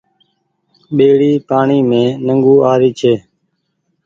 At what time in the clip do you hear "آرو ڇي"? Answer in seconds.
2.71-3.13